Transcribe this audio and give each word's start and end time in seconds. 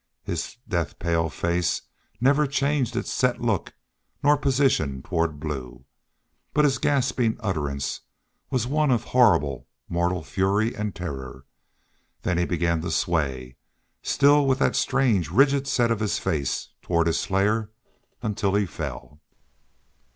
His 0.23 0.57
death 0.67 0.97
pale 0.97 1.29
face 1.29 1.83
never 2.19 2.47
changed 2.47 2.95
its 2.95 3.11
set 3.13 3.39
look 3.39 3.75
nor 4.23 4.35
position 4.35 5.03
toward 5.03 5.39
Blue. 5.39 5.85
But 6.55 6.65
his 6.65 6.79
gasping 6.79 7.37
utterance 7.39 8.01
was 8.49 8.65
one 8.65 8.89
of 8.89 9.03
horrible 9.03 9.67
mortal 9.87 10.23
fury 10.23 10.75
and 10.75 10.95
terror. 10.95 11.45
Then 12.23 12.39
he 12.39 12.45
began 12.45 12.81
to 12.81 12.89
sway, 12.89 13.57
still 14.01 14.47
with 14.47 14.57
that 14.57 14.75
strange, 14.75 15.29
rigid 15.29 15.67
set 15.67 15.91
of 15.91 15.99
his 15.99 16.17
face 16.17 16.69
toward 16.81 17.05
his 17.05 17.19
slayer, 17.19 17.69
until 18.23 18.55
he 18.55 18.65
fell. 18.65 19.21